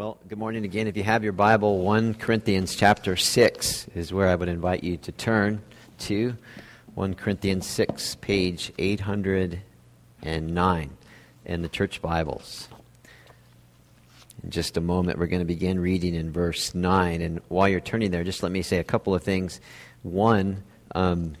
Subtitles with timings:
[0.00, 0.86] Well, good morning again.
[0.86, 4.96] If you have your Bible, 1 Corinthians chapter 6 is where I would invite you
[4.96, 5.60] to turn
[5.98, 6.38] to.
[6.94, 10.90] 1 Corinthians 6, page 809
[11.44, 12.68] in the church Bibles.
[14.42, 17.20] In just a moment, we're going to begin reading in verse 9.
[17.20, 19.60] And while you're turning there, just let me say a couple of things.
[20.02, 20.62] One,
[20.94, 21.34] um,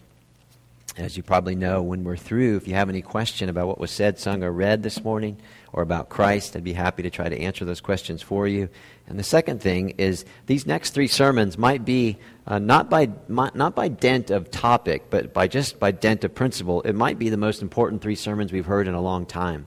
[0.96, 3.90] as you probably know, when we're through, if you have any question about what was
[3.90, 5.36] said, sung, or read this morning,
[5.72, 8.68] or about Christ, I'd be happy to try to answer those questions for you.
[9.06, 13.74] And the second thing is these next three sermons might be uh, not, by, not
[13.74, 16.82] by dent of topic, but by just by dent of principle.
[16.82, 19.66] It might be the most important three sermons we've heard in a long time.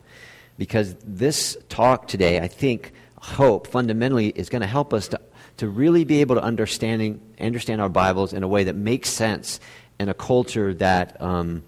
[0.57, 5.21] Because this talk today, I think, hope fundamentally is going to help us to,
[5.57, 9.59] to really be able to understanding, understand our Bibles in a way that makes sense
[9.99, 11.63] in a culture that um,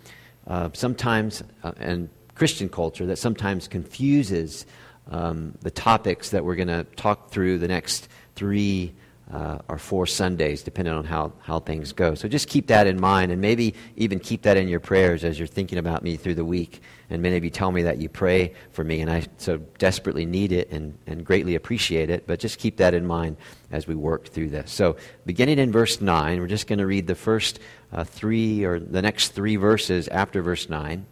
[0.47, 4.65] uh, sometimes, uh, and Christian culture, that sometimes confuses
[5.09, 8.93] um, the topics that we're going to talk through the next three
[9.31, 12.13] uh, or four Sundays, depending on how, how things go.
[12.13, 15.39] So just keep that in mind, and maybe even keep that in your prayers as
[15.39, 16.81] you're thinking about me through the week.
[17.09, 20.25] And many of you tell me that you pray for me, and I so desperately
[20.25, 22.27] need it and, and greatly appreciate it.
[22.27, 23.37] But just keep that in mind
[23.71, 24.71] as we work through this.
[24.71, 24.95] So,
[25.25, 27.59] beginning in verse 9, we're just going to read the first
[27.91, 31.05] uh, three or the next three verses after verse 9.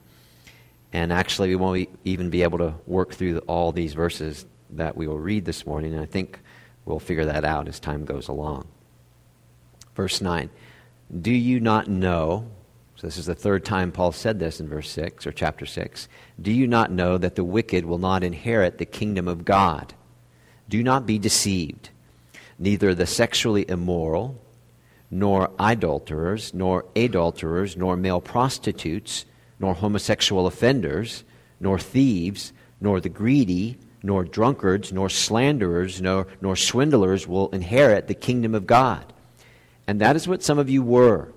[0.93, 5.07] And actually, we won't even be able to work through all these verses that we
[5.07, 5.93] will read this morning.
[5.93, 6.39] And I think
[6.85, 8.67] we'll figure that out as time goes along.
[9.95, 10.49] Verse 9
[11.21, 12.47] Do you not know?
[12.95, 16.07] So, this is the third time Paul said this in verse 6 or chapter 6.
[16.41, 19.93] Do you not know that the wicked will not inherit the kingdom of God?
[20.69, 21.89] Do not be deceived.
[22.59, 24.39] Neither the sexually immoral,
[25.09, 29.25] nor idolaters, nor adulterers, nor male prostitutes,
[29.59, 31.23] nor homosexual offenders,
[31.59, 38.13] nor thieves, nor the greedy, nor drunkards, nor slanderers, nor, nor swindlers will inherit the
[38.13, 39.13] kingdom of God.
[39.87, 41.29] And that is what some of you were.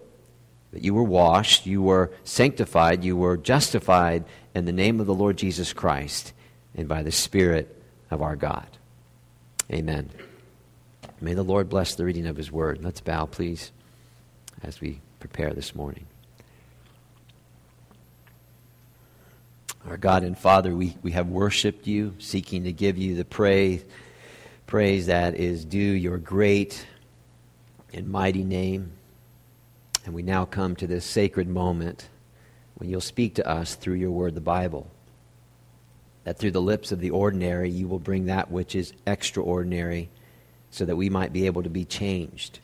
[0.73, 4.25] That you were washed, you were sanctified, you were justified
[4.55, 6.33] in the name of the Lord Jesus Christ
[6.75, 8.67] and by the Spirit of our God.
[9.73, 10.11] Amen.
[11.21, 12.83] May the Lord bless the reading of his word.
[12.83, 13.71] Let's bow, please,
[14.63, 16.07] as we prepare this morning.
[19.89, 23.85] Our God and Father, we, we have worshiped you, seeking to give you the praise,
[24.67, 26.85] praise that is due your great
[27.95, 28.91] and mighty name.
[30.05, 32.09] And we now come to this sacred moment
[32.75, 34.91] when you'll speak to us through your word, the Bible.
[36.25, 40.09] That through the lips of the ordinary, you will bring that which is extraordinary
[40.73, 42.59] so that we might be able to be changed.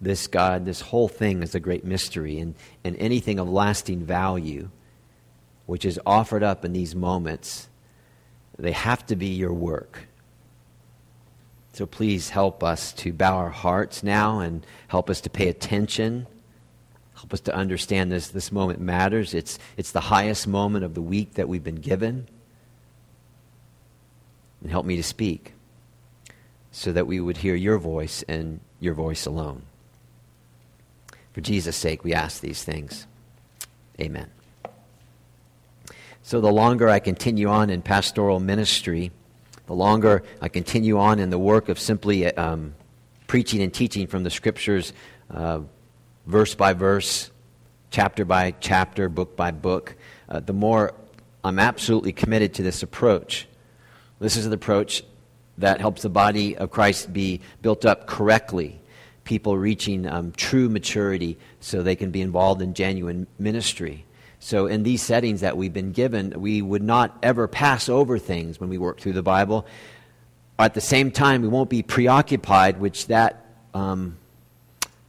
[0.00, 4.70] This God, this whole thing is a great mystery, and, and anything of lasting value
[5.66, 7.68] which is offered up in these moments,
[8.58, 10.08] they have to be your work.
[11.72, 16.26] So please help us to bow our hearts now and help us to pay attention.
[17.14, 18.28] Help us to understand this.
[18.28, 19.34] This moment matters.
[19.34, 22.28] It's, it's the highest moment of the week that we've been given.
[24.62, 25.52] And help me to speak
[26.72, 29.62] so that we would hear your voice and your voice alone.
[31.32, 33.06] For Jesus' sake, we ask these things.
[34.00, 34.35] Amen.
[36.26, 39.12] So, the longer I continue on in pastoral ministry,
[39.66, 42.74] the longer I continue on in the work of simply um,
[43.28, 44.92] preaching and teaching from the scriptures,
[45.30, 45.60] uh,
[46.26, 47.30] verse by verse,
[47.92, 49.94] chapter by chapter, book by book,
[50.28, 50.94] uh, the more
[51.44, 53.46] I'm absolutely committed to this approach.
[54.18, 55.04] This is an approach
[55.58, 58.80] that helps the body of Christ be built up correctly.
[59.22, 64.06] People reaching um, true maturity so they can be involved in genuine ministry.
[64.46, 68.60] So, in these settings that we've been given, we would not ever pass over things
[68.60, 69.66] when we work through the Bible.
[70.56, 74.18] At the same time, we won't be preoccupied, which that um,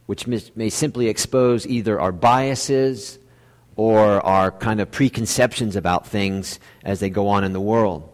[0.06, 3.20] which may simply expose either our biases
[3.76, 8.08] or our kind of preconceptions about things as they go on in the world.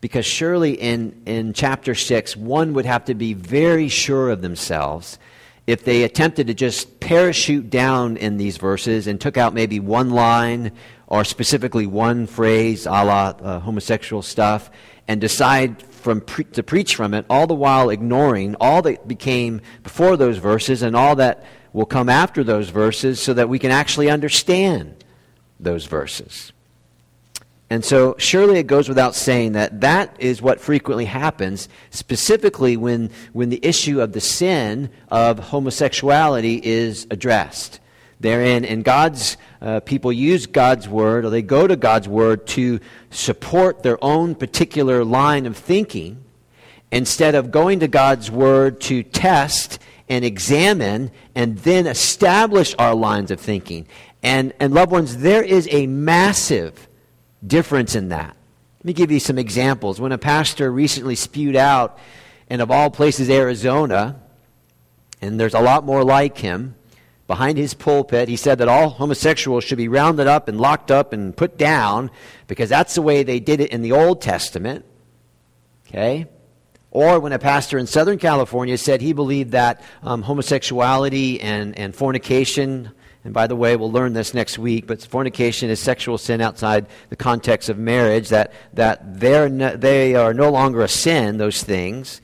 [0.00, 5.18] Because surely in, in chapter 6, one would have to be very sure of themselves
[5.66, 10.10] if they attempted to just parachute down in these verses and took out maybe one
[10.10, 10.72] line
[11.06, 14.70] or specifically one phrase, a la uh, homosexual stuff,
[15.08, 19.60] and decide from pre- to preach from it, all the while ignoring all that became
[19.82, 23.70] before those verses and all that will come after those verses so that we can
[23.70, 25.04] actually understand
[25.58, 26.52] those verses.
[27.74, 33.10] And so, surely it goes without saying that that is what frequently happens, specifically when,
[33.32, 37.80] when the issue of the sin of homosexuality is addressed.
[38.20, 42.78] Therein, and God's uh, people use God's word, or they go to God's word to
[43.10, 46.22] support their own particular line of thinking.
[46.94, 53.32] instead of going to God's Word to test and examine and then establish our lines
[53.32, 53.86] of thinking.
[54.22, 56.88] And, and loved ones, there is a massive
[57.46, 58.36] difference in that.
[58.78, 60.00] Let me give you some examples.
[60.00, 61.98] When a pastor recently spewed out,
[62.48, 64.20] and of all places, Arizona,
[65.20, 66.74] and there's a lot more like him,
[67.26, 71.12] behind his pulpit, he said that all homosexuals should be rounded up and locked up
[71.12, 72.10] and put down
[72.46, 74.84] because that's the way they did it in the Old Testament.
[75.88, 76.26] Okay?
[76.90, 81.94] Or when a pastor in Southern California said he believed that um, homosexuality and, and
[81.94, 82.90] fornication,
[83.24, 86.86] and by the way, we'll learn this next week, but fornication is sexual sin outside
[87.08, 91.62] the context of marriage, that, that they're no, they are no longer a sin, those
[91.62, 92.20] things.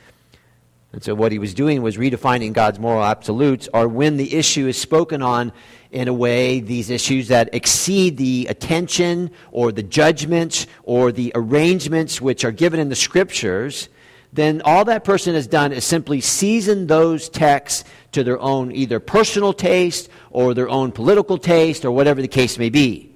[0.92, 4.66] And so what he was doing was redefining God's moral absolutes, or when the issue
[4.66, 5.52] is spoken on
[5.90, 12.20] in a way, these issues that exceed the attention or the judgments or the arrangements
[12.20, 13.88] which are given in the scriptures,
[14.32, 19.00] then all that person has done is simply season those texts to their own either
[19.00, 23.10] personal taste or their own political taste or whatever the case may be.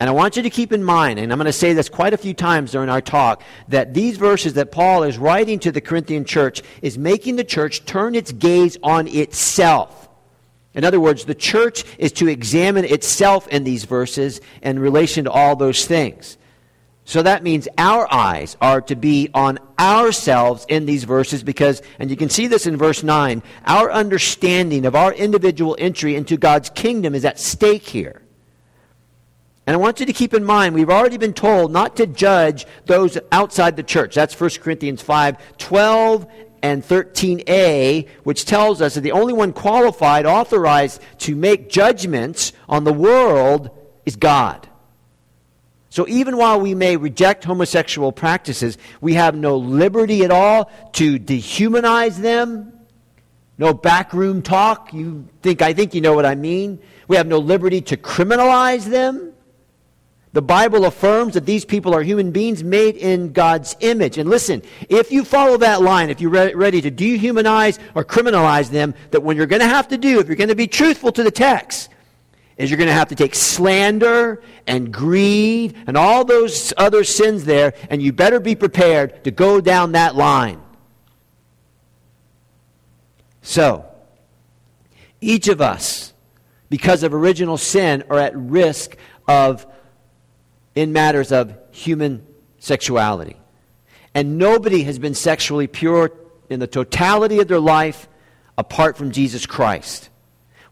[0.00, 2.12] And I want you to keep in mind, and I'm going to say this quite
[2.12, 5.80] a few times during our talk, that these verses that Paul is writing to the
[5.80, 10.08] Corinthian church is making the church turn its gaze on itself.
[10.74, 15.30] In other words, the church is to examine itself in these verses in relation to
[15.30, 16.36] all those things.
[17.04, 22.10] So that means our eyes are to be on ourselves in these verses because, and
[22.10, 26.70] you can see this in verse 9, our understanding of our individual entry into God's
[26.70, 28.22] kingdom is at stake here.
[29.66, 32.66] And I want you to keep in mind, we've already been told not to judge
[32.86, 34.14] those outside the church.
[34.14, 36.26] That's 1 Corinthians 5 12
[36.62, 42.84] and 13a, which tells us that the only one qualified, authorized to make judgments on
[42.84, 43.68] the world
[44.06, 44.66] is God.
[45.94, 51.20] So even while we may reject homosexual practices, we have no liberty at all to
[51.20, 52.72] dehumanize them.
[53.58, 54.92] No backroom talk.
[54.92, 56.80] You think I think you know what I mean.
[57.06, 59.34] We have no liberty to criminalize them.
[60.32, 64.18] The Bible affirms that these people are human beings made in God's image.
[64.18, 68.68] And listen, if you follow that line, if you're re- ready to dehumanize or criminalize
[68.68, 71.12] them, that what you're going to have to do, if you're going to be truthful
[71.12, 71.88] to the text,
[72.56, 77.44] is you're going to have to take slander and greed and all those other sins
[77.44, 80.60] there, and you better be prepared to go down that line.
[83.42, 83.84] So,
[85.20, 86.12] each of us,
[86.68, 88.96] because of original sin, are at risk
[89.26, 89.66] of,
[90.74, 92.24] in matters of human
[92.58, 93.36] sexuality.
[94.14, 96.12] And nobody has been sexually pure
[96.48, 98.08] in the totality of their life
[98.56, 100.08] apart from Jesus Christ.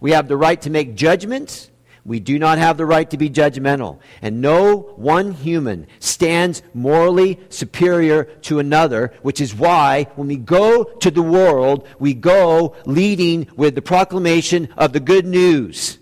[0.00, 1.70] We have the right to make judgments
[2.04, 3.98] we do not have the right to be judgmental.
[4.20, 10.84] And no one human stands morally superior to another, which is why when we go
[10.84, 15.98] to the world, we go leading with the proclamation of the good news.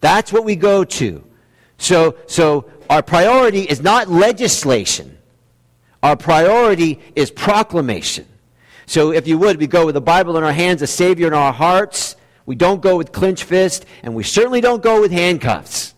[0.00, 1.24] That's what we go to.
[1.78, 5.16] So, so our priority is not legislation.
[6.02, 8.26] Our priority is proclamation.
[8.84, 11.34] So if you would, we go with the Bible in our hands, a Savior in
[11.34, 12.16] our hearts,
[12.46, 15.94] we don't go with clenched fist, and we certainly don't go with handcuffs.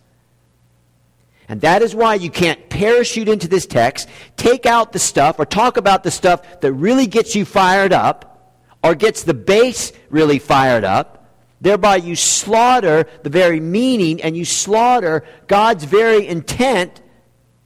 [1.48, 5.46] And that is why you can't parachute into this text, take out the stuff, or
[5.46, 10.38] talk about the stuff that really gets you fired up, or gets the base really
[10.38, 11.14] fired up.
[11.60, 17.00] Thereby, you slaughter the very meaning and you slaughter God's very intent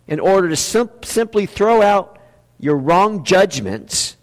[0.06, 2.18] in order to sim- simply throw out
[2.58, 4.16] your wrong judgments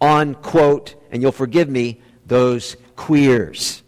[0.00, 3.83] on, quote, and you'll forgive me, those queers.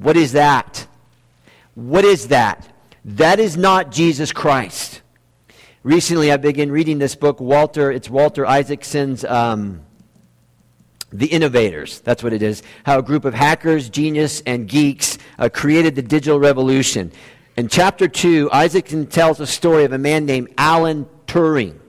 [0.00, 0.86] What is that?
[1.74, 2.66] What is that?
[3.04, 5.02] That is not Jesus Christ.
[5.82, 7.92] Recently, I began reading this book, Walter.
[7.92, 9.82] It's Walter Isaacson's um,
[11.12, 12.00] The Innovators.
[12.00, 12.62] That's what it is.
[12.84, 17.12] How a group of hackers, genius, and geeks uh, created the digital revolution.
[17.58, 21.79] In chapter 2, Isaacson tells a story of a man named Alan Turing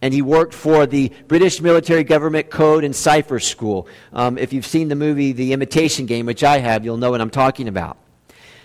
[0.00, 3.88] and he worked for the British Military Government Code and Cipher School.
[4.12, 7.20] Um, if you've seen the movie The Imitation Game, which I have, you'll know what
[7.20, 7.98] I'm talking about.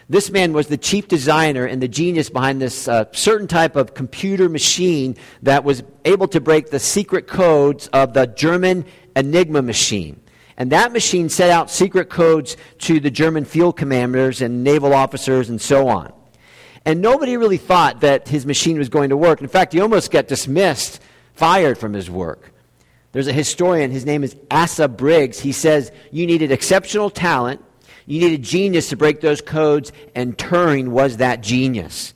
[0.09, 3.93] This man was the chief designer and the genius behind this uh, certain type of
[3.93, 8.85] computer machine that was able to break the secret codes of the German
[9.15, 10.19] Enigma machine.
[10.57, 15.49] And that machine set out secret codes to the German field commanders and naval officers
[15.49, 16.13] and so on.
[16.85, 19.41] And nobody really thought that his machine was going to work.
[19.41, 20.99] In fact, he almost got dismissed
[21.33, 22.51] fired from his work.
[23.11, 25.39] There's a historian, his name is Asa Briggs.
[25.39, 27.63] He says, You needed exceptional talent,
[28.05, 32.13] you needed genius to break those codes, and Turing was that genius.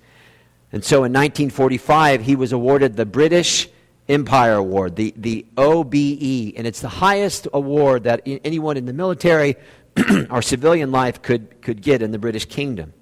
[0.72, 3.70] And so in 1945, he was awarded the British
[4.10, 9.56] Empire Award, the, the OBE, and it's the highest award that anyone in the military
[10.30, 12.94] or civilian life could, could get in the British Kingdom.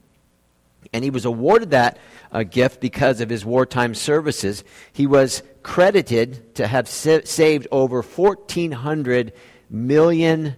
[0.93, 1.97] And he was awarded that
[2.31, 4.63] uh, gift because of his wartime services.
[4.93, 9.33] He was credited to have sa- saved over 1,400
[9.67, 10.55] million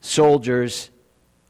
[0.00, 0.88] soldiers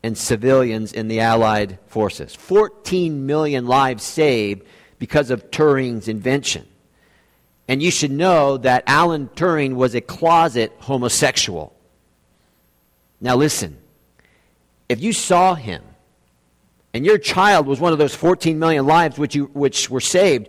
[0.03, 2.35] and civilians in the Allied forces.
[2.35, 4.63] 14 million lives saved
[4.99, 6.67] because of Turing's invention.
[7.69, 11.77] And you should know that Alan Turing was a closet homosexual.
[13.21, 13.77] Now, listen
[14.89, 15.83] if you saw him
[16.95, 20.49] and your child was one of those 14 million lives which, you, which were saved,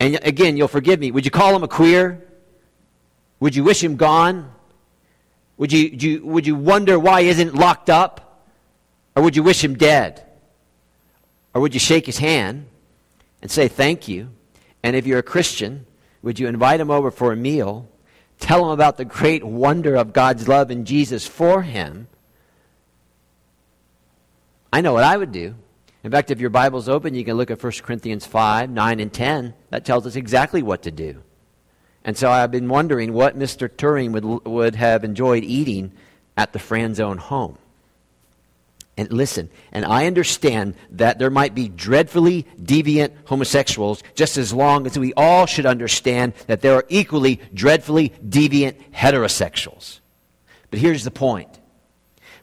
[0.00, 2.26] and again, you'll forgive me, would you call him a queer?
[3.38, 4.50] Would you wish him gone?
[5.58, 8.46] Would you, you, would you wonder why he isn't locked up?
[9.14, 10.24] Or would you wish him dead?
[11.52, 12.66] Or would you shake his hand
[13.42, 14.30] and say thank you?
[14.82, 15.84] And if you're a Christian,
[16.22, 17.86] would you invite him over for a meal?
[18.38, 22.08] Tell him about the great wonder of God's love in Jesus for him.
[24.72, 25.56] I know what I would do.
[26.02, 29.12] In fact, if your Bible's open, you can look at 1 Corinthians 5, 9, and
[29.12, 29.54] 10.
[29.70, 31.22] That tells us exactly what to do.
[32.04, 33.68] And so I've been wondering what Mr.
[33.68, 35.92] Turing would, would have enjoyed eating
[36.36, 37.58] at the Franzone home.
[38.96, 44.86] And listen, and I understand that there might be dreadfully deviant homosexuals, just as long
[44.86, 50.00] as we all should understand that there are equally dreadfully deviant heterosexuals.
[50.70, 51.59] But here's the point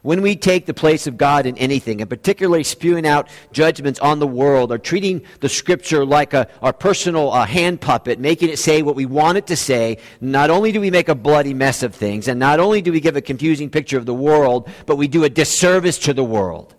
[0.02, 4.18] when we take the place of God in anything, and particularly spewing out judgments on
[4.18, 8.58] the world, or treating the Scripture like a, our personal uh, hand puppet, making it
[8.58, 11.82] say what we want it to say, not only do we make a bloody mess
[11.82, 14.96] of things, and not only do we give a confusing picture of the world, but
[14.96, 16.74] we do a disservice to the world.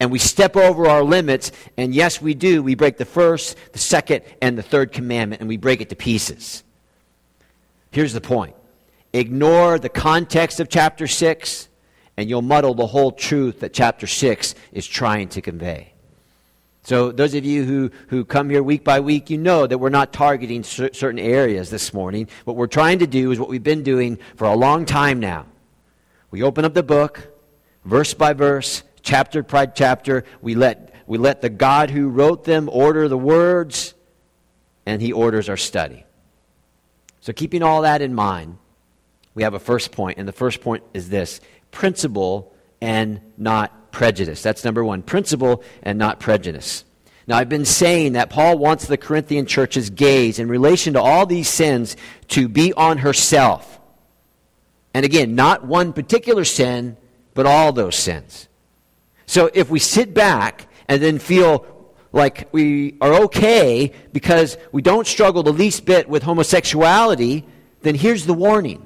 [0.00, 2.60] And we step over our limits, and yes, we do.
[2.60, 5.96] We break the first, the second, and the third commandment, and we break it to
[5.96, 6.64] pieces.
[7.92, 8.56] Here's the point
[9.12, 11.68] ignore the context of chapter 6
[12.16, 15.92] and you'll muddle the whole truth that chapter 6 is trying to convey.
[16.84, 19.88] So, those of you who, who come here week by week, you know that we're
[19.88, 22.28] not targeting cer- certain areas this morning.
[22.44, 25.46] What we're trying to do is what we've been doing for a long time now.
[26.32, 27.28] We open up the book,
[27.84, 30.24] verse by verse, chapter by chapter.
[30.40, 33.94] We let, we let the God who wrote them order the words,
[34.84, 36.04] and He orders our study.
[37.20, 38.58] So, keeping all that in mind,
[39.34, 41.40] we have a first point, and the first point is this
[41.72, 44.42] principle and not prejudice.
[44.42, 46.84] That's number one principle and not prejudice.
[47.26, 51.26] Now, I've been saying that Paul wants the Corinthian church's gaze in relation to all
[51.26, 51.96] these sins
[52.28, 53.80] to be on herself.
[54.94, 56.96] And again, not one particular sin,
[57.34, 58.48] but all those sins.
[59.26, 61.66] So if we sit back and then feel
[62.12, 67.46] like we are okay because we don't struggle the least bit with homosexuality,
[67.80, 68.84] then here's the warning.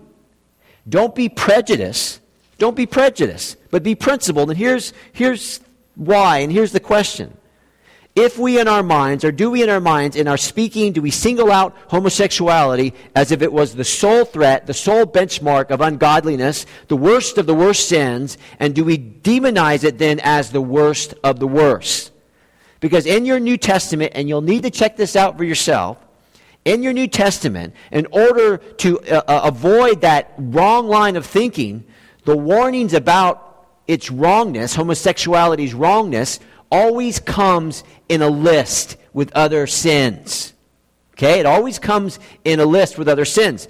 [0.88, 2.20] Don't be prejudiced
[2.58, 4.50] don't be prejudiced, but be principled.
[4.50, 5.60] And here's, here's
[5.94, 7.36] why, and here's the question.
[8.14, 11.02] If we in our minds, or do we in our minds, in our speaking, do
[11.02, 15.82] we single out homosexuality as if it was the sole threat, the sole benchmark of
[15.82, 20.62] ungodliness, the worst of the worst sins, and do we demonize it then as the
[20.62, 22.10] worst of the worst?
[22.80, 25.98] Because in your New Testament, and you'll need to check this out for yourself,
[26.64, 31.84] in your New Testament, in order to uh, uh avoid that wrong line of thinking,
[32.26, 36.40] the warnings about its wrongness, homosexuality's wrongness,
[36.70, 40.52] always comes in a list with other sins.
[41.14, 41.38] Okay?
[41.40, 43.68] It always comes in a list with other sins.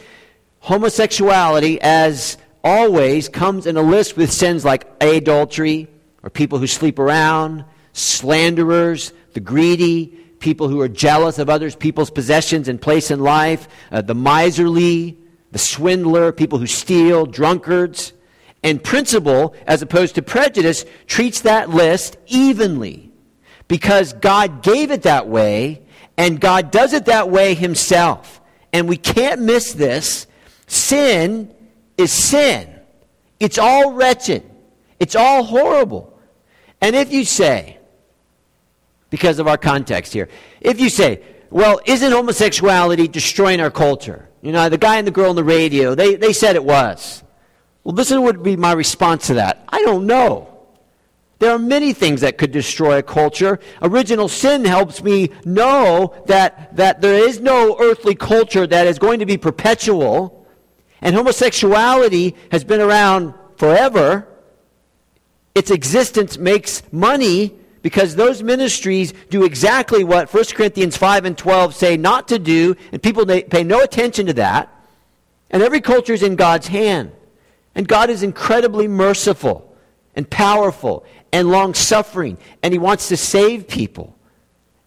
[0.61, 5.87] Homosexuality, as always, comes in a list with sins like adultery,
[6.23, 10.07] or people who sleep around, slanderers, the greedy,
[10.41, 15.19] people who are jealous of others people's possessions and place in life, uh, the miserly,
[15.53, 18.13] the swindler, people who steal, drunkards.
[18.67, 23.13] And principle, as opposed to prejudice, treats that list evenly
[23.69, 25.85] because God gave it that way
[26.17, 28.41] and God does it that way himself.
[28.73, 30.27] And we can't miss this.
[30.67, 31.55] Sin
[31.97, 32.69] is sin.
[33.39, 34.43] It's all wretched.
[34.99, 36.19] It's all horrible.
[36.81, 37.79] And if you say,
[39.11, 40.29] because of our context here,
[40.61, 44.29] if you say, well, isn't homosexuality destroying our culture?
[44.43, 47.23] You know, the guy and the girl on the radio, they, they said it was.
[47.87, 49.65] Well, this would be my response to that.
[49.69, 50.59] I don't know.
[51.39, 53.61] There are many things that could destroy a culture.
[53.81, 59.21] Original sin helps me know that, that there is no earthly culture that is going
[59.21, 60.49] to be perpetual.
[61.01, 64.27] And homosexuality has been around forever.
[65.55, 71.73] Its existence makes money because those ministries do exactly what 1 Corinthians 5 and 12
[71.73, 74.75] say not to do, and people pay no attention to that.
[75.53, 77.13] And every culture is in God's hand.
[77.77, 79.77] And God is incredibly merciful
[80.17, 84.19] and powerful and long suffering, and He wants to save people.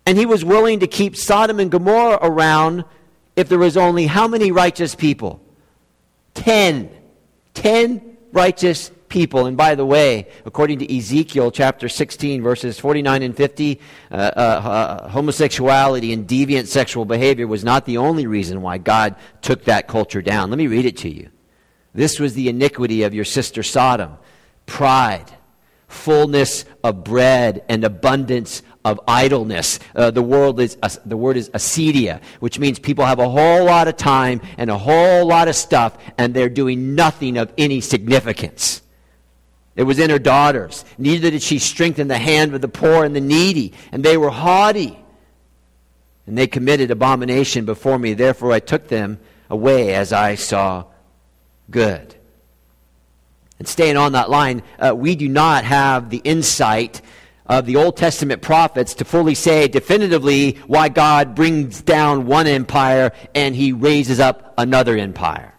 [0.05, 2.83] And He was willing to keep Sodom and Gomorrah around
[3.35, 5.39] if there was only how many righteous people?
[6.33, 6.89] Ten.
[7.53, 9.45] Ten righteous people.
[9.45, 13.79] And by the way, according to Ezekiel chapter 16, verses 49 and 50,
[14.11, 19.15] uh, uh, uh, homosexuality and deviant sexual behavior was not the only reason why God
[19.41, 20.49] took that culture down.
[20.49, 21.29] Let me read it to you.
[21.93, 24.17] This was the iniquity of your sister Sodom
[24.65, 25.25] pride,
[25.87, 29.79] fullness of bread, and abundance of idleness.
[29.95, 33.65] Uh, the, world is, uh, the word is acedia, which means people have a whole
[33.65, 37.81] lot of time and a whole lot of stuff, and they're doing nothing of any
[37.81, 38.81] significance.
[39.75, 40.85] It was in her daughters.
[40.97, 44.29] Neither did she strengthen the hand of the poor and the needy, and they were
[44.29, 44.99] haughty.
[46.27, 48.13] And they committed abomination before me.
[48.13, 49.19] Therefore, I took them
[49.49, 50.85] away as I saw
[51.69, 52.15] good.
[53.59, 57.01] And staying on that line, uh, we do not have the insight
[57.45, 63.11] of the Old Testament prophets to fully say definitively why God brings down one empire
[63.33, 65.55] and he raises up another empire.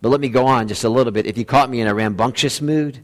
[0.00, 1.26] But let me go on just a little bit.
[1.26, 3.00] If you caught me in a rambunctious mood,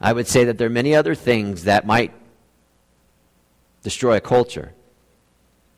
[0.00, 2.12] I would say that there are many other things that might
[3.82, 4.74] destroy a culture.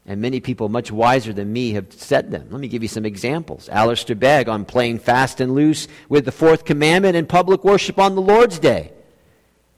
[0.04, 2.48] And many people much wiser than me have said them.
[2.50, 3.68] Let me give you some examples.
[3.68, 8.16] Alistair Begg on playing fast and loose with the fourth commandment and public worship on
[8.16, 8.92] the Lord's Day.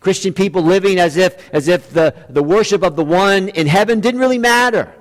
[0.01, 4.01] Christian people living as if, as if the, the worship of the one in heaven
[4.01, 4.95] didn't really matter.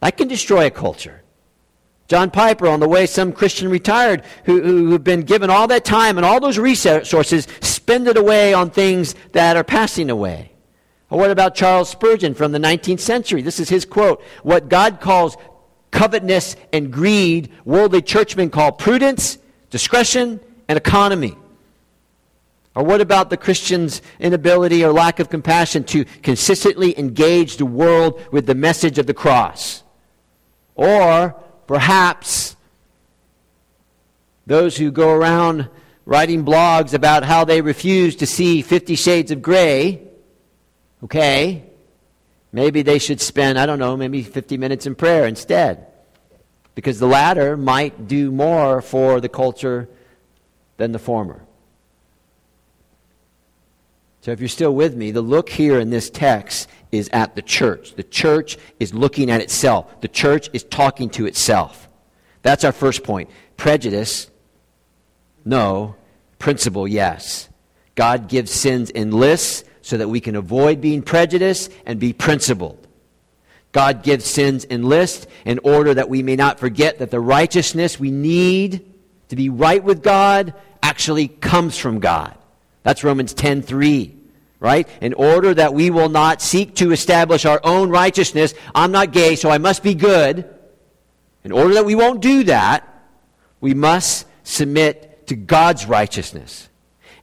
[0.00, 1.22] That can destroy a culture.
[2.08, 5.84] John Piper, on the way some Christian retired who, who have been given all that
[5.84, 10.51] time and all those resources, spend it away on things that are passing away.
[11.12, 13.42] Or what about Charles Spurgeon from the 19th century?
[13.42, 14.22] This is his quote.
[14.42, 15.36] What God calls
[15.90, 19.36] covetousness and greed, worldly churchmen call prudence,
[19.68, 21.36] discretion, and economy.
[22.74, 28.18] Or what about the Christian's inability or lack of compassion to consistently engage the world
[28.32, 29.82] with the message of the cross?
[30.76, 32.56] Or Perhaps
[34.46, 35.68] those who go around
[36.04, 40.02] writing blogs about how they refuse to see Fifty Shades of Grey,
[41.04, 41.64] okay,
[42.52, 45.86] maybe they should spend, I don't know, maybe 50 minutes in prayer instead.
[46.74, 49.88] Because the latter might do more for the culture
[50.78, 51.44] than the former.
[54.22, 57.42] So if you're still with me, the look here in this text is at the
[57.42, 57.94] church.
[57.94, 60.00] The church is looking at itself.
[60.00, 61.88] The church is talking to itself.
[62.42, 63.30] That's our first point.
[63.56, 64.30] Prejudice,
[65.44, 65.96] no.
[66.38, 67.48] Principle, yes.
[67.94, 72.86] God gives sins in lists so that we can avoid being prejudiced and be principled.
[73.72, 77.98] God gives sins in lists in order that we may not forget that the righteousness
[77.98, 78.92] we need
[79.28, 82.36] to be right with God actually comes from God.
[82.82, 84.22] That's Romans 10:3
[84.62, 84.88] right?
[85.00, 88.54] In order that we will not seek to establish our own righteousness.
[88.72, 90.48] I'm not gay, so I must be good.
[91.42, 92.88] In order that we won't do that,
[93.60, 96.68] we must submit to God's righteousness.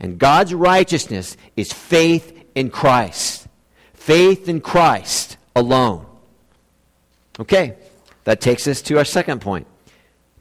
[0.02, 3.48] And God's righteousness is faith in Christ.
[3.94, 6.06] Faith in Christ alone.
[7.40, 7.78] Okay,
[8.26, 9.68] that takes us to our second point.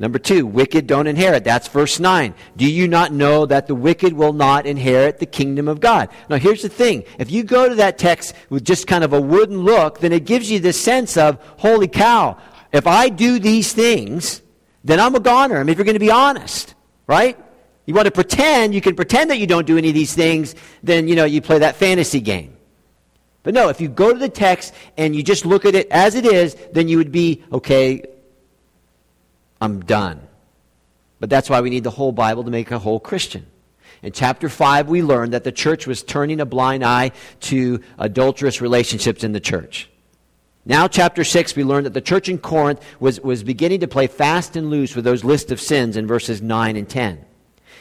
[0.00, 1.42] Number two, wicked don't inherit.
[1.42, 2.32] That's verse 9.
[2.56, 6.08] Do you not know that the wicked will not inherit the kingdom of God?
[6.28, 7.02] Now, here's the thing.
[7.18, 10.24] If you go to that text with just kind of a wooden look, then it
[10.24, 12.38] gives you this sense of, holy cow,
[12.72, 14.40] if I do these things,
[14.84, 15.56] then I'm a goner.
[15.56, 16.74] I mean, if you're going to be honest,
[17.08, 17.36] right?
[17.88, 20.54] You want to pretend, you can pretend that you don't do any of these things,
[20.82, 22.54] then, you know, you play that fantasy game.
[23.42, 26.14] But no, if you go to the text and you just look at it as
[26.14, 28.04] it is, then you would be, okay,
[29.58, 30.20] I'm done.
[31.18, 33.46] But that's why we need the whole Bible to make a whole Christian.
[34.02, 38.60] In chapter 5, we learned that the church was turning a blind eye to adulterous
[38.60, 39.88] relationships in the church.
[40.66, 44.08] Now, chapter 6, we learned that the church in Corinth was, was beginning to play
[44.08, 47.24] fast and loose with those list of sins in verses 9 and 10.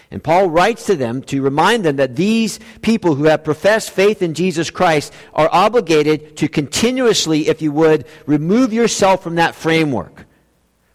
[0.10, 4.22] And Paul writes to them to remind them that these people who have professed faith
[4.22, 10.26] in Jesus Christ are obligated to continuously, if you would, remove yourself from that framework.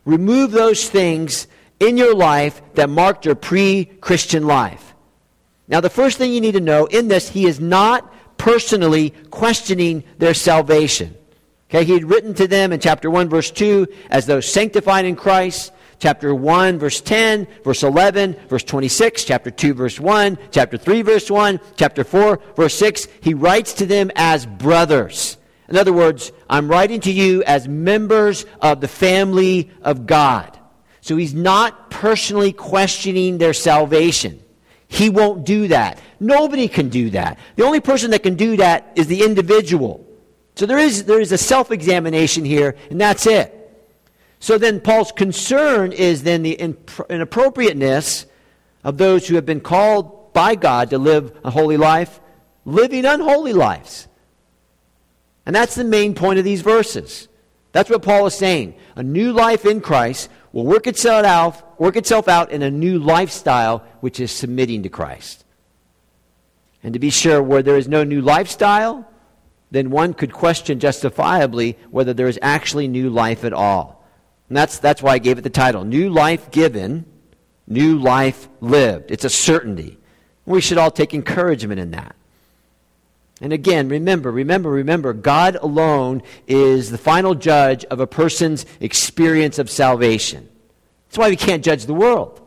[0.05, 1.46] Remove those things
[1.79, 4.94] in your life that marked your pre Christian life.
[5.68, 10.05] Now, the first thing you need to know in this, he is not personally questioning
[10.18, 11.16] their salvation.
[11.70, 15.16] Okay, he had written to them in chapter 1, verse 2, as those sanctified in
[15.16, 21.02] Christ, chapter 1, verse 10, verse 11, verse 26, chapter 2, verse 1, chapter 3,
[21.02, 23.06] verse 1, chapter 4, verse 6.
[23.20, 25.36] He writes to them as brothers.
[25.68, 30.58] In other words, I'm writing to you as members of the family of God.
[31.02, 34.42] So he's not personally questioning their salvation.
[34.88, 36.00] He won't do that.
[36.18, 37.38] Nobody can do that.
[37.54, 40.04] The only person that can do that is the individual.
[40.56, 43.62] So there is, there is a self examination here, and that's it.
[44.42, 46.55] So then Paul's concern is then the
[47.09, 48.26] inappropriateness
[48.83, 52.18] of those who have been called by God to live a holy life,
[52.64, 54.09] living unholy lives.
[55.46, 57.28] And that's the main point of these verses.
[57.70, 58.74] That's what Paul is saying.
[58.96, 62.98] A new life in Christ will work itself out, work itself out in a new
[62.98, 65.44] lifestyle, which is submitting to Christ.
[66.83, 69.09] And to be sure, where there is no new lifestyle,
[69.70, 74.01] then one could question justifiably whether there is actually new life at all.
[74.52, 77.06] And that's, that's why I gave it the title New Life Given,
[77.66, 79.10] New Life Lived.
[79.10, 79.96] It's a certainty.
[80.44, 82.14] We should all take encouragement in that.
[83.40, 89.58] And again, remember, remember, remember, God alone is the final judge of a person's experience
[89.58, 90.50] of salvation.
[91.06, 92.46] That's why we can't judge the world.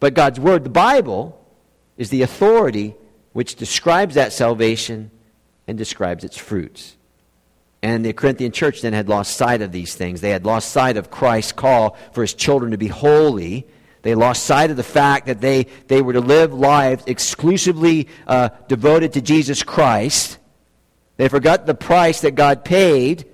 [0.00, 1.38] But God's Word, the Bible,
[1.98, 2.94] is the authority
[3.34, 5.10] which describes that salvation
[5.68, 6.96] and describes its fruits.
[7.84, 10.20] And the Corinthian church then had lost sight of these things.
[10.20, 13.66] They had lost sight of Christ's call for his children to be holy
[14.04, 18.50] they lost sight of the fact that they, they were to live lives exclusively uh,
[18.68, 20.36] devoted to Jesus Christ.
[21.16, 23.24] They forgot the price that God paid.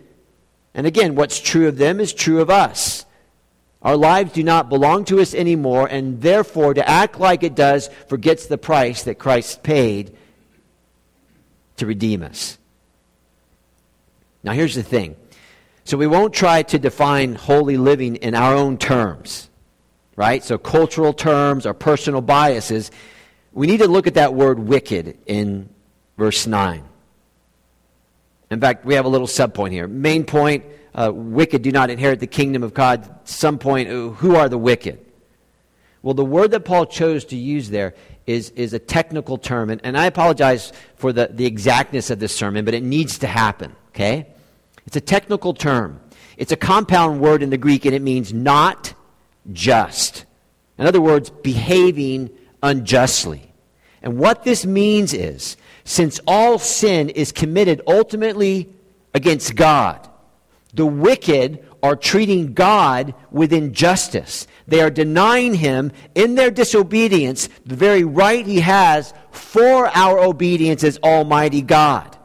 [0.73, 3.05] And again, what's true of them is true of us.
[3.83, 7.91] Our lives do not belong to us anymore, and therefore, to act like it does
[8.07, 10.17] forgets the price that Christ paid
[11.79, 12.59] to redeem us.
[14.42, 15.16] Now, here's the thing.
[15.85, 19.50] So, we won't try to define holy living in our own terms
[20.20, 20.44] right?
[20.44, 22.90] So cultural terms or personal biases.
[23.55, 25.70] We need to look at that word wicked in
[26.18, 26.85] verse 9.
[28.50, 29.88] In fact, we have a little subpoint here.
[29.88, 33.09] Main point uh, wicked do not inherit the kingdom of God.
[33.24, 34.98] Some point, uh, who are the wicked?
[36.03, 37.94] Well, the word that Paul chose to use there
[38.26, 42.37] is, is a technical term, and, and I apologize for the, the exactness of this
[42.37, 44.26] sermon, but it needs to happen, okay?
[44.87, 46.00] It's a technical term.
[46.37, 48.94] It's a compound word in the Greek, and it means not
[49.53, 50.24] just.
[50.79, 52.31] In other words, behaving
[52.62, 53.53] unjustly.
[54.03, 58.68] And what this means is since all sin is committed ultimately
[59.14, 60.09] against God,
[60.72, 64.46] the wicked are treating God with injustice.
[64.66, 70.85] They are denying him in their disobedience the very right he has for our obedience
[70.85, 72.16] as Almighty God.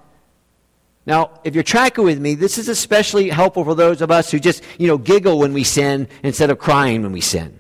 [1.06, 4.40] Now, if you're tracking with me, this is especially helpful for those of us who
[4.40, 7.60] just, you know, giggle when we sin instead of crying when we sin.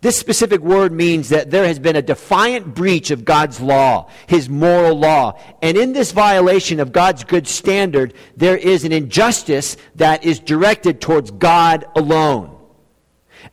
[0.00, 4.48] This specific word means that there has been a defiant breach of God's law, His
[4.48, 5.40] moral law.
[5.62, 11.00] And in this violation of God's good standard, there is an injustice that is directed
[11.00, 12.55] towards God alone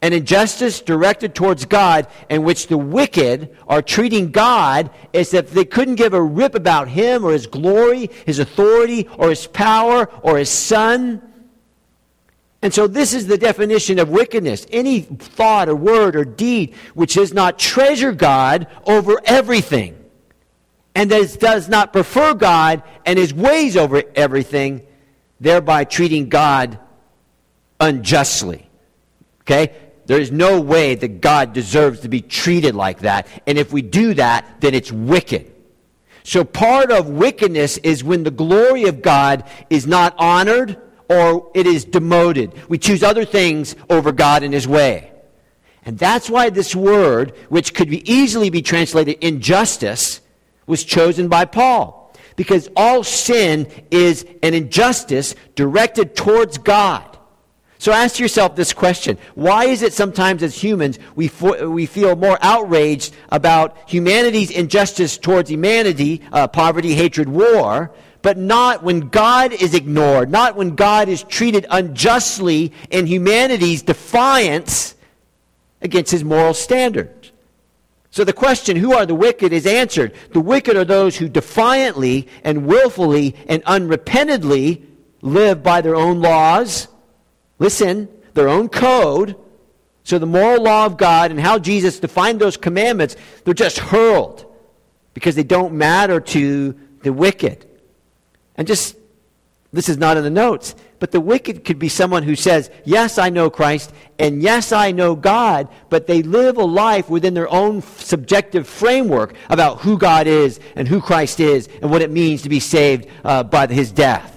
[0.01, 5.65] an injustice directed towards God in which the wicked are treating God as if they
[5.65, 10.37] couldn't give a rip about Him or His glory, His authority, or His power, or
[10.37, 11.21] His Son.
[12.61, 17.15] And so, this is the definition of wickedness any thought or word or deed which
[17.15, 20.01] does not treasure God over everything,
[20.95, 24.81] and that does not prefer God and His ways over everything,
[25.39, 26.79] thereby treating God
[27.79, 28.69] unjustly.
[29.41, 29.73] Okay?
[30.05, 33.27] There is no way that God deserves to be treated like that.
[33.47, 35.53] And if we do that, then it's wicked.
[36.23, 40.77] So part of wickedness is when the glory of God is not honored
[41.09, 42.53] or it is demoted.
[42.69, 45.11] We choose other things over God and His way.
[45.85, 50.21] And that's why this word, which could be easily be translated injustice,
[50.65, 52.15] was chosen by Paul.
[52.35, 57.12] Because all sin is an injustice directed towards God.
[57.83, 59.17] So ask yourself this question.
[59.35, 65.17] Why is it sometimes as humans we, fo- we feel more outraged about humanity's injustice
[65.17, 67.91] towards humanity, uh, poverty, hatred, war,
[68.21, 74.95] but not when God is ignored, not when God is treated unjustly in humanity's defiance
[75.81, 77.33] against his moral standards?
[78.11, 80.13] So the question, who are the wicked, is answered.
[80.31, 84.83] The wicked are those who defiantly and willfully and unrepentantly
[85.21, 86.87] live by their own laws
[87.63, 89.37] listen, their own code.
[90.03, 94.45] So the moral law of God and how Jesus defined those commandments, they're just hurled
[95.13, 97.65] because they don't matter to the wicked.
[98.55, 98.97] And just,
[99.71, 103.17] this is not in the notes, but the wicked could be someone who says, Yes,
[103.17, 107.49] I know Christ, and yes, I know God, but they live a life within their
[107.49, 112.41] own subjective framework about who God is and who Christ is and what it means
[112.41, 114.32] to be saved uh, by his death.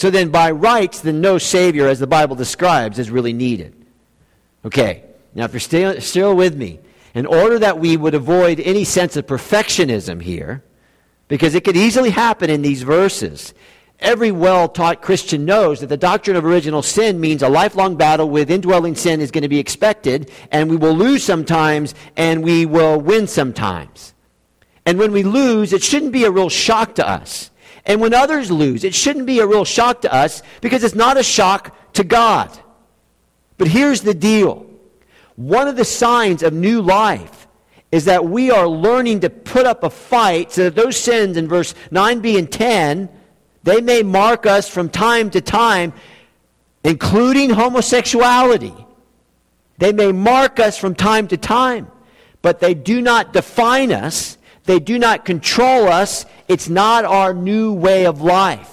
[0.00, 3.74] So then, by rights, then no Savior, as the Bible describes, is really needed.
[4.64, 6.80] Okay, now if you're still, still with me,
[7.12, 10.64] in order that we would avoid any sense of perfectionism here,
[11.28, 13.52] because it could easily happen in these verses.
[13.98, 18.30] Every well taught Christian knows that the doctrine of original sin means a lifelong battle
[18.30, 22.64] with indwelling sin is going to be expected, and we will lose sometimes, and we
[22.64, 24.14] will win sometimes.
[24.86, 27.49] And when we lose, it shouldn't be a real shock to us.
[27.86, 31.16] And when others lose, it shouldn't be a real shock to us because it's not
[31.16, 32.56] a shock to God.
[33.58, 34.66] But here's the deal.
[35.36, 37.46] One of the signs of new life
[37.92, 41.48] is that we are learning to put up a fight so that those sins in
[41.48, 43.08] verse 9b and 10
[43.62, 45.92] they may mark us from time to time
[46.82, 48.74] including homosexuality.
[49.78, 51.90] They may mark us from time to time
[52.42, 54.38] but they do not define us.
[54.64, 58.70] They do not control us it's not our new way of life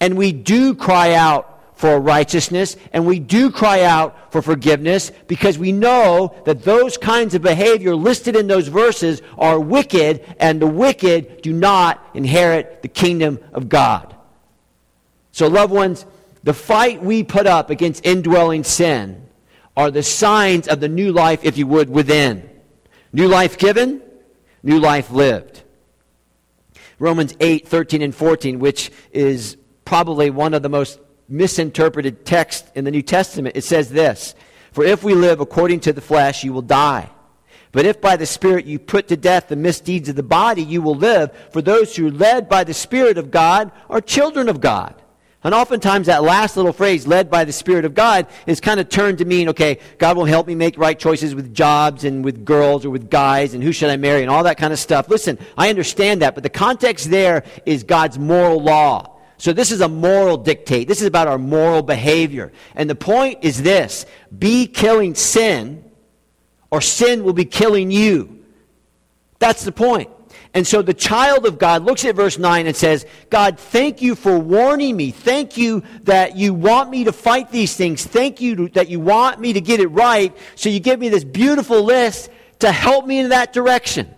[0.00, 5.58] and we do cry out for righteousness, and we do cry out for forgiveness because
[5.58, 10.66] we know that those kinds of behavior listed in those verses are wicked, and the
[10.66, 14.14] wicked do not inherit the kingdom of God.
[15.32, 16.06] So, loved ones,
[16.44, 19.28] the fight we put up against indwelling sin
[19.76, 22.48] are the signs of the new life, if you would, within.
[23.12, 24.00] New life given,
[24.62, 25.62] new life lived.
[26.98, 32.84] Romans 8, 13, and 14, which is probably one of the most misinterpreted texts in
[32.84, 33.56] the New Testament.
[33.56, 34.34] It says this
[34.72, 37.10] For if we live according to the flesh, you will die.
[37.72, 40.80] But if by the Spirit you put to death the misdeeds of the body, you
[40.80, 41.30] will live.
[41.52, 45.02] For those who are led by the Spirit of God are children of God.
[45.44, 48.88] And oftentimes that last little phrase, led by the Spirit of God, is kind of
[48.88, 52.44] turned to mean, okay, God will help me make right choices with jobs and with
[52.44, 55.08] girls or with guys and who should I marry and all that kind of stuff.
[55.08, 59.12] Listen, I understand that, but the context there is God's moral law.
[59.38, 60.88] So this is a moral dictate.
[60.88, 62.52] This is about our moral behavior.
[62.74, 65.84] And the point is this be killing sin,
[66.70, 68.44] or sin will be killing you.
[69.38, 70.10] That's the point.
[70.56, 74.14] And so the child of God looks at verse 9 and says, God, thank you
[74.14, 75.10] for warning me.
[75.10, 78.06] Thank you that you want me to fight these things.
[78.06, 80.34] Thank you that you want me to get it right.
[80.54, 84.14] So you give me this beautiful list to help me in that direction.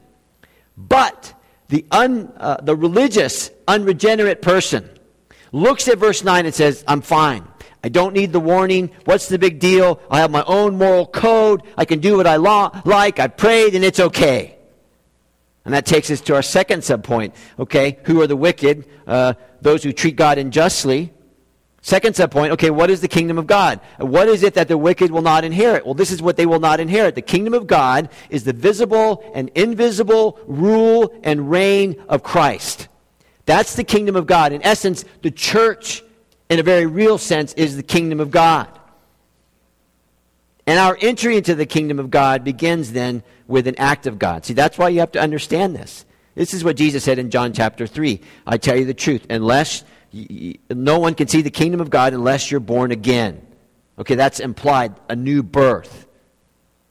[0.76, 1.34] But
[1.70, 4.88] the, un, uh, the religious, unregenerate person
[5.50, 7.48] looks at verse 9 and says, I'm fine.
[7.82, 8.92] I don't need the warning.
[9.06, 10.00] What's the big deal?
[10.08, 11.64] I have my own moral code.
[11.76, 13.18] I can do what I lo- like.
[13.18, 14.57] I prayed and it's okay.
[15.68, 17.34] And that takes us to our second subpoint.
[17.58, 18.88] Okay, who are the wicked?
[19.06, 21.12] Uh, those who treat God unjustly.
[21.82, 23.78] Second subpoint, okay, what is the kingdom of God?
[23.98, 25.84] What is it that the wicked will not inherit?
[25.84, 27.16] Well, this is what they will not inherit.
[27.16, 32.88] The kingdom of God is the visible and invisible rule and reign of Christ.
[33.44, 34.54] That's the kingdom of God.
[34.54, 36.02] In essence, the church,
[36.48, 38.68] in a very real sense, is the kingdom of God.
[40.68, 44.44] And our entry into the kingdom of God begins then with an act of God.
[44.44, 46.04] See, that's why you have to understand this.
[46.34, 48.20] This is what Jesus said in John chapter 3.
[48.46, 52.50] I tell you the truth, unless no one can see the kingdom of God unless
[52.50, 53.40] you're born again.
[53.98, 56.06] Okay, that's implied a new birth.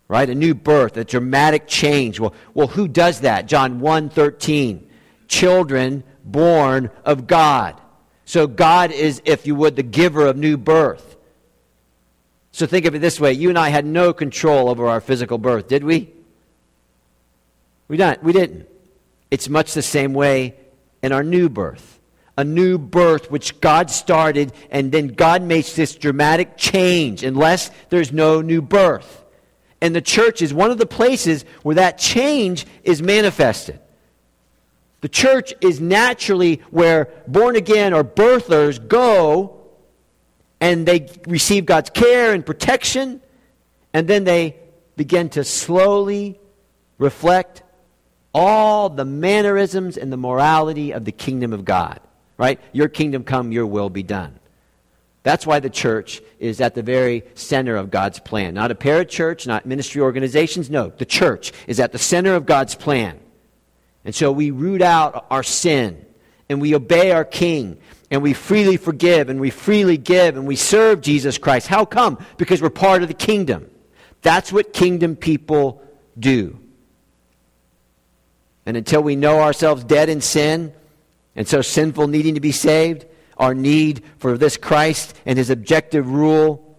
[0.08, 0.28] Right?
[0.28, 2.20] A new birth, a dramatic change.
[2.20, 3.46] Well, well who does that?
[3.46, 4.88] John 1:13.
[5.28, 7.80] Children born of God.
[8.26, 11.17] So God is, if you would, the giver of new birth.
[12.58, 15.38] So think of it this way you and I had no control over our physical
[15.38, 16.12] birth, did we?
[17.88, 18.24] We didn't.
[18.24, 18.68] We didn't.
[19.30, 20.56] It's much the same way
[21.04, 22.00] in our new birth.
[22.36, 28.12] A new birth which God started, and then God makes this dramatic change unless there's
[28.12, 29.24] no new birth.
[29.80, 33.80] And the church is one of the places where that change is manifested.
[35.02, 39.57] The church is naturally where born again or birthers go
[40.60, 43.22] and they receive God's care and protection,
[43.94, 44.56] and then they
[44.96, 46.40] begin to slowly
[46.98, 47.64] reflect
[48.34, 52.00] all the mannerisms and the morality of the kingdom of God.
[52.38, 52.60] Right?
[52.72, 54.40] Your kingdom come, your will be done.
[55.24, 58.54] That's why the church is at the very center of God's plan.
[58.54, 60.70] Not a parachurch, not ministry organizations.
[60.70, 63.20] No, the church is at the center of God's plan.
[64.06, 66.06] And so we root out our sin
[66.48, 67.78] and we obey our King
[68.10, 71.68] and we freely forgive and we freely give and we serve Jesus Christ.
[71.68, 72.24] How come?
[72.38, 73.70] Because we're part of the kingdom.
[74.22, 75.82] That's what kingdom people
[76.18, 76.60] do.
[78.66, 80.74] And until we know ourselves dead in sin
[81.36, 83.06] and so sinful, needing to be saved,
[83.38, 86.78] our need for this Christ and his objective rule.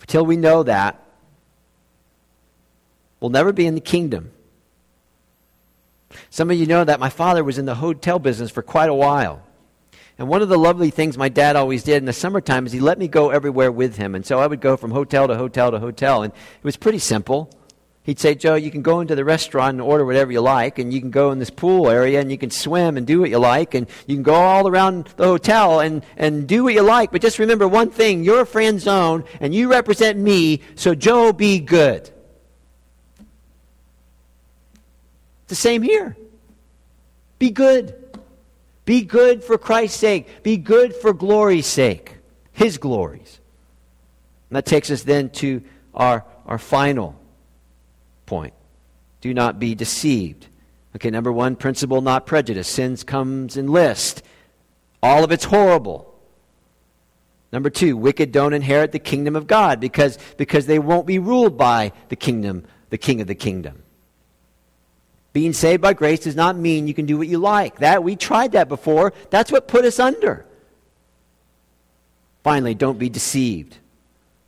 [0.00, 1.02] Until we know that,
[3.18, 4.30] we'll never be in the kingdom.
[6.30, 8.94] Some of you know that my father was in the hotel business for quite a
[8.94, 9.42] while.
[10.18, 12.80] And one of the lovely things my dad always did in the summertime is he
[12.80, 14.14] let me go everywhere with him.
[14.14, 16.22] And so I would go from hotel to hotel to hotel.
[16.22, 17.50] And it was pretty simple.
[18.06, 20.94] He'd say, Joe, you can go into the restaurant and order whatever you like, and
[20.94, 23.38] you can go in this pool area and you can swim and do what you
[23.38, 27.10] like, and you can go all around the hotel and, and do what you like.
[27.10, 31.58] But just remember one thing you're a Franzone, and you represent me, so Joe, be
[31.58, 32.02] good.
[32.02, 32.14] It's
[35.46, 36.16] the same here.
[37.38, 37.94] Be good.
[38.84, 40.42] Be good for Christ's sake.
[40.42, 42.16] Be good for glory's sake,
[42.52, 43.40] His glories.
[44.48, 45.62] And that takes us then to
[45.94, 47.18] our, our final
[48.26, 48.54] point.
[49.20, 50.46] Do not be deceived.
[50.94, 52.68] Okay, number one, principle, not prejudice.
[52.68, 54.22] Sins comes in list.
[55.02, 56.14] All of it's horrible.
[57.52, 61.56] Number two, wicked don't inherit the kingdom of God because, because they won't be ruled
[61.58, 63.82] by the kingdom, the king of the kingdom.
[65.36, 67.80] Being saved by grace does not mean you can do what you like.
[67.80, 69.12] That we tried that before.
[69.28, 70.46] That's what put us under.
[72.42, 73.76] Finally, don't be deceived.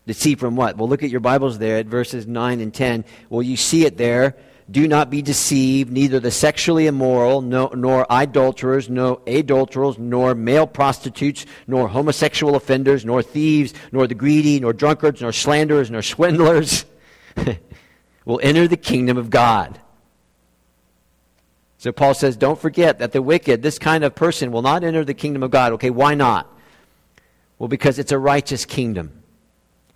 [0.07, 0.79] Deceived from what?
[0.79, 3.05] Well, look at your Bibles there at verses 9 and 10.
[3.29, 4.35] Well, you see it there.
[4.71, 10.67] Do not be deceived, neither the sexually immoral, no, nor idolaters, nor adulterers, nor male
[10.67, 16.87] prostitutes, nor homosexual offenders, nor thieves, nor the greedy, nor drunkards, nor slanderers, nor swindlers
[18.25, 19.79] will enter the kingdom of God.
[21.79, 25.05] So Paul says, don't forget that the wicked, this kind of person, will not enter
[25.05, 25.73] the kingdom of God.
[25.75, 26.53] Okay, why not?
[27.59, 29.23] Well, because it's a righteous kingdom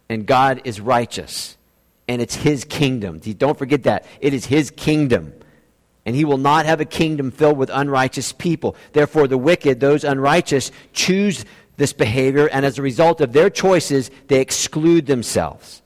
[0.09, 1.57] and God is righteous,
[2.07, 3.19] and it's His kingdom.
[3.19, 4.05] Don't forget that.
[4.21, 5.33] It is His kingdom.
[6.05, 8.77] And he will not have a kingdom filled with unrighteous people.
[8.93, 11.45] Therefore, the wicked, those unrighteous, choose
[11.77, 15.81] this behavior, and as a result of their choices, they exclude themselves.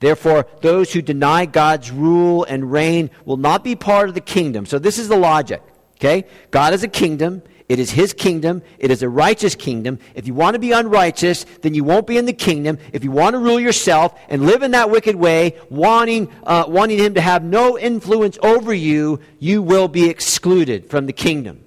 [0.00, 4.64] Therefore, those who deny God's rule and reign will not be part of the kingdom.
[4.64, 5.62] So, this is the logic.
[5.96, 6.24] Okay?
[6.50, 7.42] God is a kingdom.
[7.68, 8.62] It is his kingdom.
[8.78, 9.98] It is a righteous kingdom.
[10.14, 12.78] If you want to be unrighteous, then you won't be in the kingdom.
[12.92, 16.98] If you want to rule yourself and live in that wicked way, wanting, uh, wanting
[16.98, 21.62] him to have no influence over you, you will be excluded from the kingdom.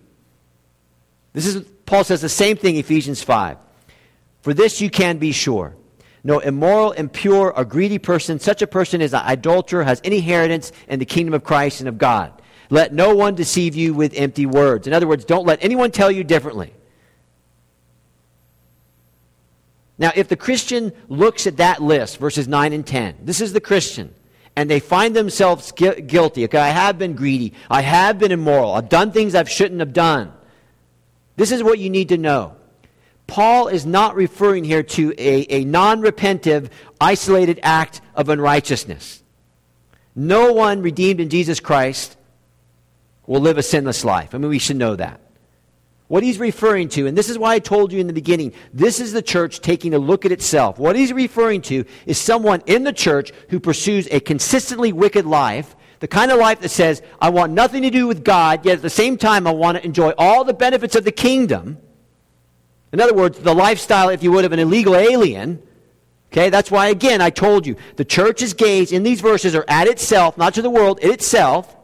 [1.34, 3.58] This is, Paul says the same thing, Ephesians 5.
[4.41, 5.76] For this you can be sure.
[6.24, 10.72] No immoral, impure, or greedy person, such a person is an idolater, has any inheritance
[10.88, 12.32] in the kingdom of Christ and of God.
[12.70, 14.88] Let no one deceive you with empty words.
[14.88, 16.74] In other words, don't let anyone tell you differently.
[19.98, 23.62] Now, if the Christian looks at that list, verses 9 and 10, this is the
[23.62, 24.14] Christian,
[24.56, 26.46] and they find themselves gu- guilty.
[26.46, 27.54] Okay, I have been greedy.
[27.70, 28.74] I have been immoral.
[28.74, 30.34] I've done things I shouldn't have done.
[31.36, 32.56] This is what you need to know.
[33.32, 39.24] Paul is not referring here to a, a non repentive, isolated act of unrighteousness.
[40.13, 42.17] No one redeemed in Jesus Christ
[43.26, 44.36] will live a sinless life.
[44.36, 45.22] I mean, we should know that.
[46.10, 49.00] What he's referring to, and this is why I told you in the beginning, this
[49.00, 50.78] is the church taking a look at itself.
[50.78, 55.74] What he's referring to is someone in the church who pursues a consistently wicked life,
[56.02, 58.82] the kind of life that says, I want nothing to do with God, yet at
[58.82, 61.78] the same time I want to enjoy all the benefits of the kingdom.
[62.91, 65.62] In other words, the lifestyle, if you would, of an illegal alien.
[66.32, 69.88] Okay, that's why, again, I told you, the church's gaze in these verses are at
[69.88, 71.75] itself, not to the world, at itself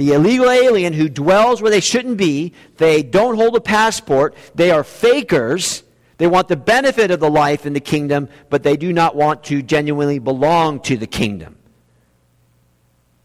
[0.00, 4.70] the illegal alien who dwells where they shouldn't be, they don't hold a passport, they
[4.70, 5.82] are fakers.
[6.16, 9.44] They want the benefit of the life in the kingdom, but they do not want
[9.44, 11.56] to genuinely belong to the kingdom.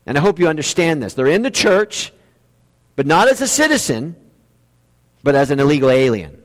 [0.06, 1.14] And I hope you understand this.
[1.14, 2.12] They're in the church,
[2.98, 4.18] but not as a citizen,
[5.24, 6.42] but as an illegal alien.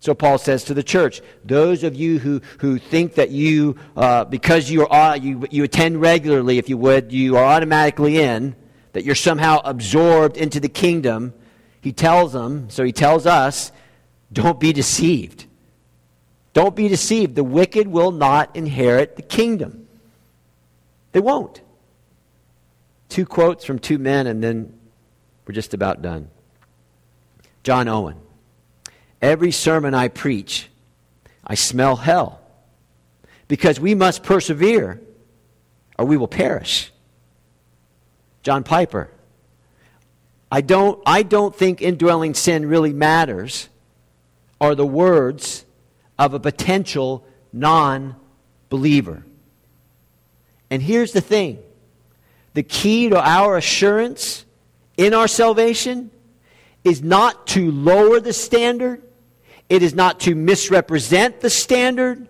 [0.00, 4.24] So Paul says to the church, those of you who, who think that you, uh,
[4.24, 8.54] because you, are, you, you attend regularly, if you would, you are automatically in,
[8.92, 11.34] that you're somehow absorbed into the kingdom,
[11.80, 13.72] he tells them, so he tells us,
[14.32, 15.46] don't be deceived.
[16.52, 17.34] Don't be deceived.
[17.34, 19.88] The wicked will not inherit the kingdom.
[21.12, 21.60] They won't.
[23.08, 24.78] Two quotes from two men, and then
[25.46, 26.30] we're just about done.
[27.62, 28.16] John Owen.
[29.20, 30.68] Every sermon I preach,
[31.44, 32.40] I smell hell
[33.48, 35.00] because we must persevere
[35.98, 36.92] or we will perish.
[38.42, 39.10] John Piper.
[40.50, 43.68] I don't, I don't think indwelling sin really matters,
[44.60, 45.64] are the words
[46.18, 48.16] of a potential non
[48.70, 49.24] believer.
[50.70, 51.58] And here's the thing
[52.54, 54.44] the key to our assurance
[54.96, 56.10] in our salvation
[56.84, 59.02] is not to lower the standard,
[59.68, 62.28] it is not to misrepresent the standard,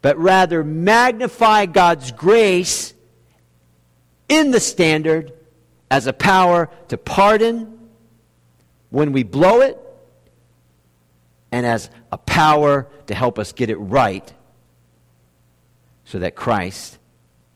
[0.00, 2.94] but rather magnify God's grace
[4.28, 5.32] in the standard
[5.90, 7.78] as a power to pardon
[8.90, 9.78] when we blow it
[11.50, 14.32] and as a power to help us get it right
[16.04, 16.98] so that Christ,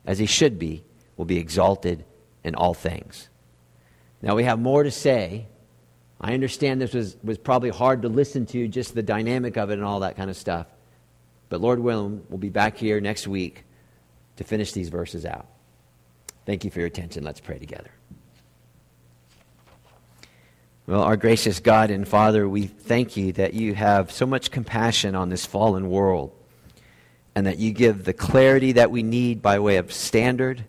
[0.04, 0.82] as he should be,
[1.16, 2.04] will be exalted
[2.44, 3.28] in all things.
[4.20, 5.46] Now, we have more to say.
[6.22, 9.74] I understand this was, was probably hard to listen to, just the dynamic of it
[9.74, 10.66] and all that kind of stuff.
[11.48, 13.64] But Lord willing, we'll be back here next week
[14.36, 15.46] to finish these verses out.
[16.46, 17.24] Thank you for your attention.
[17.24, 17.90] Let's pray together.
[20.86, 25.14] Well, our gracious God and Father, we thank you that you have so much compassion
[25.14, 26.32] on this fallen world
[27.34, 30.64] and that you give the clarity that we need by way of standard.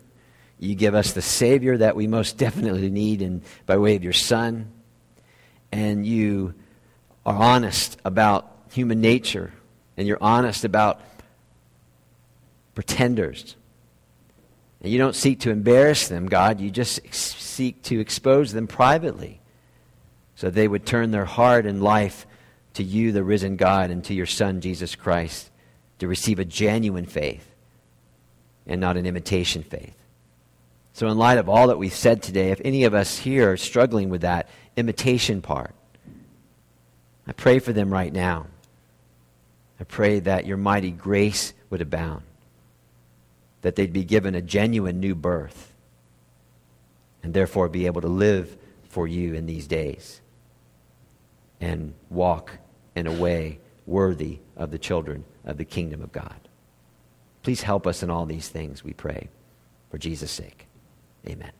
[0.58, 4.12] You give us the Savior that we most definitely need in, by way of your
[4.12, 4.70] Son.
[5.74, 6.54] And you
[7.26, 9.52] are honest about human nature
[9.96, 11.00] and you're honest about
[12.76, 13.56] pretenders.
[14.80, 16.60] And you don't seek to embarrass them, God.
[16.60, 19.40] You just seek to expose them privately
[20.36, 22.24] so they would turn their heart and life
[22.74, 25.50] to you, the risen God, and to your Son, Jesus Christ,
[25.98, 27.50] to receive a genuine faith
[28.64, 29.96] and not an imitation faith.
[30.92, 33.56] So, in light of all that we've said today, if any of us here are
[33.56, 35.74] struggling with that imitation part,
[37.26, 38.46] I pray for them right now.
[39.80, 42.22] I pray that your mighty grace would abound,
[43.62, 45.72] that they'd be given a genuine new birth,
[47.22, 48.56] and therefore be able to live
[48.88, 50.20] for you in these days
[51.60, 52.58] and walk
[52.94, 56.48] in a way worthy of the children of the kingdom of God.
[57.42, 59.28] Please help us in all these things, we pray.
[59.90, 60.66] For Jesus' sake,
[61.26, 61.52] amen.